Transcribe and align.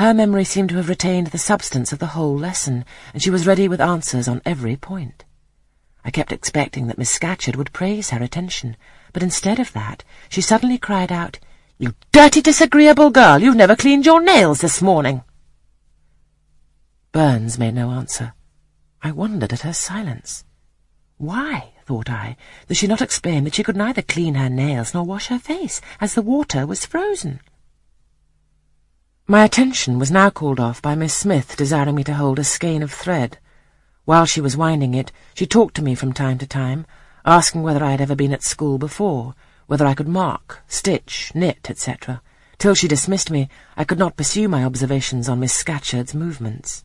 Her 0.00 0.14
memory 0.14 0.44
seemed 0.44 0.70
to 0.70 0.76
have 0.76 0.88
retained 0.88 1.26
the 1.26 1.36
substance 1.36 1.92
of 1.92 1.98
the 1.98 2.16
whole 2.16 2.34
lesson, 2.34 2.86
and 3.12 3.22
she 3.22 3.28
was 3.28 3.46
ready 3.46 3.68
with 3.68 3.82
answers 3.82 4.28
on 4.28 4.40
every 4.46 4.74
point. 4.74 5.26
I 6.02 6.10
kept 6.10 6.32
expecting 6.32 6.86
that 6.86 6.96
Miss 6.96 7.10
Scatcherd 7.10 7.54
would 7.54 7.74
praise 7.74 8.08
her 8.08 8.22
attention, 8.22 8.78
but 9.12 9.22
instead 9.22 9.58
of 9.58 9.74
that, 9.74 10.02
she 10.30 10.40
suddenly 10.40 10.78
cried 10.78 11.12
out, 11.12 11.38
You 11.76 11.94
dirty, 12.12 12.40
disagreeable 12.40 13.10
girl, 13.10 13.42
you've 13.42 13.56
never 13.56 13.76
cleaned 13.76 14.06
your 14.06 14.22
nails 14.22 14.62
this 14.62 14.80
morning. 14.80 15.22
Burns 17.12 17.58
made 17.58 17.74
no 17.74 17.90
answer. 17.90 18.32
I 19.02 19.10
wondered 19.10 19.52
at 19.52 19.68
her 19.68 19.74
silence. 19.74 20.46
Why, 21.18 21.72
thought 21.84 22.08
I, 22.08 22.38
does 22.68 22.78
she 22.78 22.86
not 22.86 23.02
explain 23.02 23.44
that 23.44 23.54
she 23.54 23.62
could 23.62 23.76
neither 23.76 24.00
clean 24.00 24.36
her 24.36 24.48
nails 24.48 24.94
nor 24.94 25.04
wash 25.04 25.26
her 25.26 25.38
face, 25.38 25.82
as 26.00 26.14
the 26.14 26.22
water 26.22 26.66
was 26.66 26.86
frozen? 26.86 27.40
My 29.30 29.44
attention 29.44 30.00
was 30.00 30.10
now 30.10 30.28
called 30.28 30.58
off 30.58 30.82
by 30.82 30.96
Miss 30.96 31.14
Smith 31.14 31.56
desiring 31.56 31.94
me 31.94 32.02
to 32.02 32.14
hold 32.14 32.40
a 32.40 32.42
skein 32.42 32.82
of 32.82 32.90
thread. 32.90 33.38
While 34.04 34.26
she 34.26 34.40
was 34.40 34.56
winding 34.56 34.92
it, 34.92 35.12
she 35.34 35.46
talked 35.46 35.76
to 35.76 35.84
me 35.84 35.94
from 35.94 36.12
time 36.12 36.36
to 36.38 36.48
time, 36.48 36.84
asking 37.24 37.62
whether 37.62 37.84
I 37.84 37.92
had 37.92 38.00
ever 38.00 38.16
been 38.16 38.32
at 38.32 38.42
school 38.42 38.76
before, 38.76 39.36
whether 39.68 39.86
I 39.86 39.94
could 39.94 40.08
mark, 40.08 40.64
stitch, 40.66 41.30
knit, 41.32 41.70
etc. 41.70 42.20
Till 42.58 42.74
she 42.74 42.88
dismissed 42.88 43.30
me, 43.30 43.48
I 43.76 43.84
could 43.84 44.00
not 44.00 44.16
pursue 44.16 44.48
my 44.48 44.64
observations 44.64 45.28
on 45.28 45.38
Miss 45.38 45.54
Scatcherd's 45.54 46.12
movements. 46.12 46.84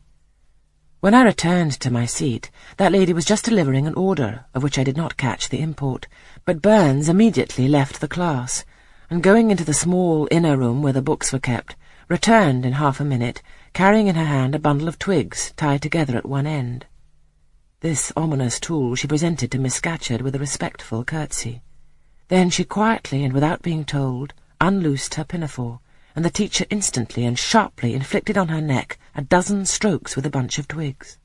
When 0.99 1.15
I 1.15 1.23
returned 1.23 1.71
to 1.79 1.89
my 1.89 2.05
seat, 2.05 2.51
that 2.77 2.91
lady 2.91 3.11
was 3.11 3.25
just 3.25 3.45
delivering 3.45 3.87
an 3.87 3.95
order, 3.95 4.45
of 4.53 4.61
which 4.61 4.77
I 4.77 4.83
did 4.83 4.97
not 4.97 5.17
catch 5.17 5.49
the 5.49 5.61
import, 5.61 6.07
but 6.45 6.61
Burns 6.61 7.09
immediately 7.09 7.67
left 7.67 8.01
the 8.01 8.07
class, 8.07 8.63
and 9.09 9.23
going 9.23 9.49
into 9.49 9.65
the 9.65 9.73
small 9.73 10.27
inner 10.29 10.55
room 10.55 10.83
where 10.83 10.93
the 10.93 11.01
books 11.01 11.33
were 11.33 11.39
kept, 11.39 11.75
returned 12.07 12.65
in 12.65 12.73
half 12.73 12.99
a 12.99 13.05
minute, 13.05 13.41
carrying 13.73 14.07
in 14.07 14.15
her 14.15 14.25
hand 14.25 14.53
a 14.53 14.59
bundle 14.59 14.87
of 14.87 14.99
twigs 14.99 15.53
tied 15.57 15.81
together 15.81 16.15
at 16.17 16.25
one 16.25 16.45
end. 16.45 16.85
This 17.79 18.11
ominous 18.15 18.59
tool 18.59 18.95
she 18.95 19.07
presented 19.07 19.51
to 19.51 19.59
Miss 19.59 19.75
Scatcherd 19.75 20.21
with 20.21 20.35
a 20.35 20.39
respectful 20.39 21.03
curtsy. 21.03 21.61
Then 22.27 22.49
she 22.49 22.63
quietly 22.63 23.23
and 23.23 23.33
without 23.33 23.61
being 23.61 23.85
told 23.85 24.33
unloosed 24.61 25.15
her 25.15 25.23
pinafore, 25.23 25.79
and 26.15 26.23
the 26.23 26.29
teacher 26.29 26.65
instantly 26.69 27.25
and 27.25 27.37
sharply 27.37 27.93
inflicted 27.93 28.37
on 28.37 28.47
her 28.47 28.61
neck 28.61 28.97
a 29.15 29.21
dozen 29.21 29.65
strokes 29.65 30.15
with 30.15 30.25
a 30.25 30.29
bunch 30.29 30.57
of 30.57 30.67
twigs. 30.67 31.17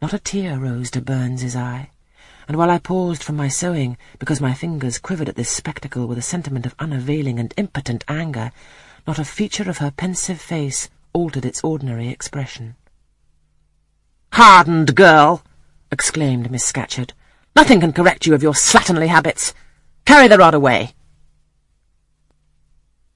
Not 0.00 0.12
a 0.12 0.18
tear 0.18 0.58
rose 0.58 0.90
to 0.92 1.00
Burns's 1.00 1.56
eye, 1.56 1.90
and 2.46 2.56
while 2.56 2.70
I 2.70 2.78
paused 2.78 3.24
from 3.24 3.36
my 3.36 3.48
sewing 3.48 3.96
because 4.18 4.40
my 4.40 4.54
fingers 4.54 4.98
quivered 4.98 5.28
at 5.28 5.34
this 5.34 5.50
spectacle 5.50 6.06
with 6.06 6.18
a 6.18 6.22
sentiment 6.22 6.64
of 6.64 6.76
unavailing 6.78 7.38
and 7.38 7.52
impotent 7.56 8.04
anger, 8.06 8.52
not 9.06 9.18
a 9.18 9.24
feature 9.24 9.68
of 9.70 9.78
her 9.78 9.90
pensive 9.90 10.40
face 10.40 10.88
altered 11.12 11.44
its 11.44 11.62
ordinary 11.62 12.08
expression. 12.08 12.76
Hardened 14.32 14.94
girl! 14.94 15.42
exclaimed 15.90 16.50
Miss 16.50 16.64
Scatcherd. 16.64 17.12
Nothing 17.54 17.80
can 17.80 17.92
correct 17.92 18.26
you 18.26 18.34
of 18.34 18.42
your 18.42 18.52
slatternly 18.52 19.08
habits. 19.08 19.54
Carry 20.04 20.28
the 20.28 20.36
rod 20.36 20.52
away. 20.52 20.94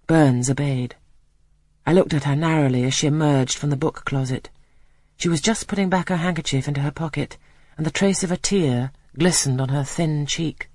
Burns 0.06 0.48
obeyed. 0.48 0.96
I 1.86 1.92
looked 1.92 2.14
at 2.14 2.24
her 2.24 2.36
narrowly 2.36 2.84
as 2.84 2.94
she 2.94 3.06
emerged 3.06 3.58
from 3.58 3.70
the 3.70 3.76
book 3.76 4.04
closet. 4.06 4.48
She 5.16 5.28
was 5.28 5.42
just 5.42 5.66
putting 5.66 5.90
back 5.90 6.08
her 6.08 6.16
handkerchief 6.16 6.66
into 6.66 6.80
her 6.80 6.90
pocket, 6.90 7.36
and 7.76 7.84
the 7.84 7.90
trace 7.90 8.24
of 8.24 8.32
a 8.32 8.38
tear 8.38 8.92
glistened 9.18 9.60
on 9.60 9.68
her 9.68 9.84
thin 9.84 10.24
cheek. 10.24 10.69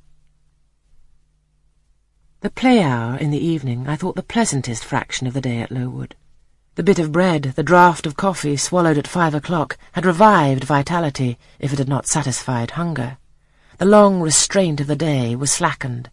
The 2.46 2.52
play 2.52 2.84
hour 2.84 3.18
in 3.18 3.32
the 3.32 3.44
evening 3.44 3.88
I 3.88 3.96
thought 3.96 4.16
the 4.16 4.22
pleasantest 4.22 4.86
fraction 4.86 5.26
of 5.26 5.34
the 5.34 5.42
day 5.42 5.62
at 5.62 5.72
Lowood. 5.72 6.16
The 6.76 6.84
bit 6.84 7.00
of 7.00 7.12
bread, 7.12 7.54
the 7.56 7.64
draught 7.64 8.06
of 8.06 8.16
coffee 8.16 8.56
swallowed 8.56 9.00
at 9.00 9.08
five 9.08 9.34
o'clock, 9.34 9.80
had 9.94 10.06
revived 10.06 10.64
vitality, 10.64 11.40
if 11.58 11.74
it 11.74 11.80
had 11.80 11.90
not 11.90 12.06
satisfied 12.06 12.70
hunger. 12.70 13.18
The 13.80 13.86
long 13.86 14.22
restraint 14.22 14.80
of 14.80 14.86
the 14.86 14.96
day 14.96 15.36
was 15.36 15.52
slackened, 15.52 16.12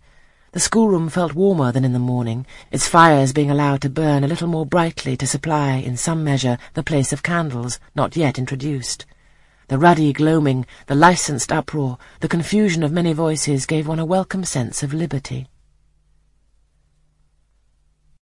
the 0.53 0.59
schoolroom 0.59 1.11
felt 1.11 1.35
warmer 1.35 1.71
than 1.71 1.85
in 1.85 1.93
the 1.93 1.99
morning, 1.99 2.47
its 2.71 2.89
fires 2.89 3.35
being 3.35 3.51
allowed 3.51 3.83
to 3.83 3.91
burn 3.91 4.25
a 4.25 4.27
little 4.27 4.49
more 4.49 4.65
brightly 4.65 5.19
to 5.19 5.27
supply, 5.27 5.73
in 5.73 5.99
some 5.99 6.25
measure, 6.25 6.57
the 6.73 6.83
place 6.83 7.13
of 7.13 7.23
candles, 7.23 7.79
not 7.95 8.17
yet 8.17 8.39
introduced. 8.39 9.05
The 9.69 9.79
ruddy 9.79 10.15
gloaming, 10.15 10.65
the 10.87 10.95
licensed 10.95 11.53
uproar, 11.53 11.99
the 12.21 12.27
confusion 12.27 12.83
of 12.83 12.91
many 12.91 13.13
voices 13.13 13.67
gave 13.67 13.87
one 13.87 13.99
a 13.99 14.07
welcome 14.07 14.45
sense 14.45 14.83
of 14.83 14.95
liberty. 14.95 15.49